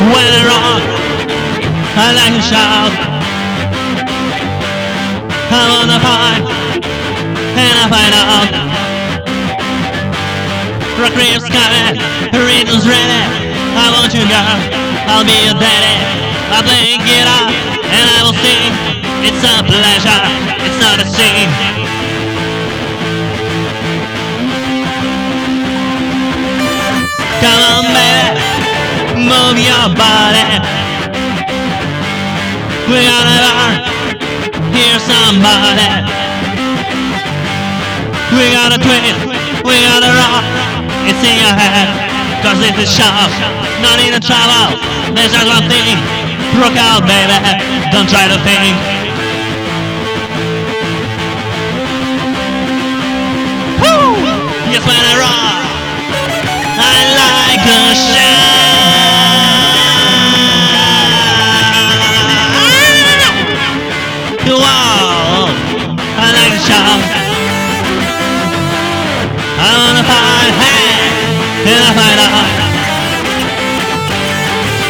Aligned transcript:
When 0.00 0.28
I 0.32 0.42
rock, 0.48 0.82
I 2.00 2.08
like 2.16 2.32
to 2.32 2.42
shout. 2.42 2.92
I 5.52 5.62
wanna 5.68 6.00
fight, 6.00 6.44
and 7.60 7.74
I 7.76 7.86
find 7.92 8.14
out. 8.16 8.70
Reef's 11.20 11.48
coming, 11.52 12.00
rhythm's 12.32 12.86
ready. 12.88 13.22
I 13.76 13.92
want 13.92 14.12
you, 14.14 14.24
girl. 14.24 14.56
I'll 15.10 15.24
be 15.24 15.36
your 15.44 15.54
daddy. 15.60 15.96
I 16.48 16.62
play 16.64 16.96
guitar 17.04 17.52
and 17.92 18.06
I 18.08 18.18
will 18.24 18.32
sing. 18.40 18.72
It's 19.22 19.42
a 19.44 19.62
pleasure, 19.62 20.22
it's 20.64 20.80
not 20.80 20.98
a 20.98 21.06
sin. 21.06 21.48
Come 27.40 27.62
on, 27.68 27.79
move 29.50 29.66
your 29.66 29.90
body. 29.98 30.46
We 32.86 33.02
gotta 33.02 33.82
hear 34.70 34.94
somebody. 35.02 35.90
We 38.30 38.46
gotta 38.54 38.78
twist, 38.78 39.18
we 39.66 39.74
gotta 39.82 40.10
rock. 40.14 40.44
It's 41.10 41.22
in 41.26 41.34
your 41.42 41.50
head, 41.50 41.90
cause 42.46 42.58
this 42.62 42.78
is 42.78 42.90
sharp. 42.94 43.30
No 43.82 43.90
need 43.98 44.14
to 44.14 44.22
travel, 44.22 44.78
there's 45.14 45.32
just 45.32 45.46
one 45.46 45.66
thing. 45.66 45.98
Rock 46.62 46.76
out, 46.78 47.02
baby, 47.02 47.34
don't 47.90 48.08
try 48.08 48.28
to 48.30 48.38
think. 48.46 48.99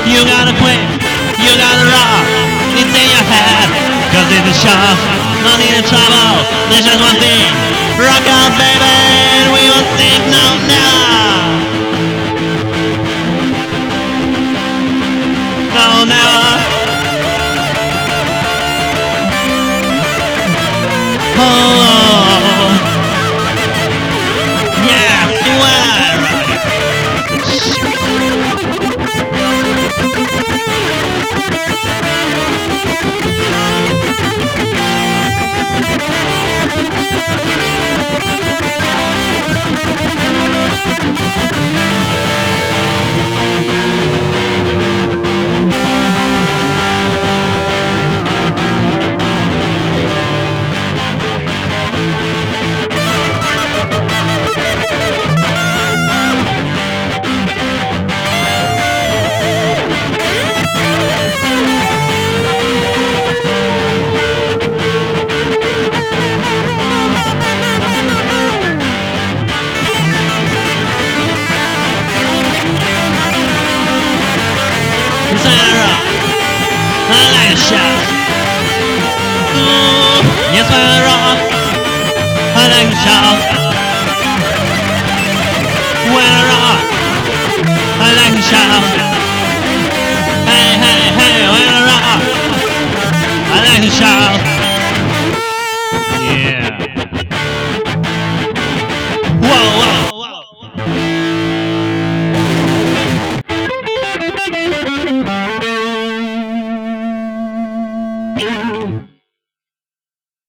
You 0.08 0.24
gotta 0.24 0.56
quit, 0.56 0.80
you 1.44 1.52
gotta 1.60 1.84
rock, 1.92 2.24
it's 2.72 2.94
in 2.96 3.08
your 3.12 3.26
head, 3.28 3.68
cause 4.12 4.28
it's 4.32 4.48
a 4.48 4.56
shock, 4.56 4.98
no 5.44 5.56
need 5.60 5.76
to 5.76 5.84
trouble, 5.84 6.40
there's 6.72 6.84
just 6.84 7.00
one 7.00 7.16
thing, 7.20 7.52
rock 8.00 8.24
out 8.24 8.50
baby, 8.56 8.96
we 9.52 9.62
won't 9.68 9.86
no 10.32 10.44
now. 10.68 11.19
Sarah, 75.42 75.96
I 77.10 77.22
like 77.36 77.52
a 77.52 77.60
shout. 77.68 78.04
Ooh, 79.56 80.20
yes, 80.52 80.68
I 80.70 81.00
rock. 81.04 81.40